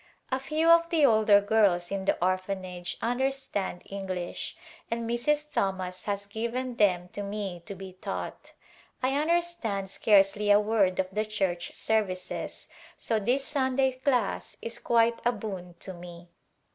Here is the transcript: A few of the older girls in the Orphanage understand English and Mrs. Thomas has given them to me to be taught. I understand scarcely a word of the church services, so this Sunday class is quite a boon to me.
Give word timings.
A 0.31 0.39
few 0.39 0.67
of 0.71 0.89
the 0.89 1.05
older 1.05 1.39
girls 1.39 1.91
in 1.91 2.05
the 2.05 2.17
Orphanage 2.25 2.97
understand 3.03 3.83
English 3.85 4.57
and 4.89 5.07
Mrs. 5.07 5.51
Thomas 5.51 6.05
has 6.05 6.25
given 6.25 6.77
them 6.77 7.09
to 7.09 7.21
me 7.21 7.61
to 7.67 7.75
be 7.75 7.93
taught. 7.93 8.53
I 9.03 9.13
understand 9.15 9.91
scarcely 9.91 10.49
a 10.49 10.59
word 10.59 10.97
of 10.97 11.11
the 11.13 11.23
church 11.23 11.75
services, 11.75 12.67
so 12.97 13.19
this 13.19 13.45
Sunday 13.45 13.91
class 13.91 14.57
is 14.59 14.79
quite 14.79 15.21
a 15.23 15.31
boon 15.31 15.75
to 15.81 15.93
me. 15.93 16.29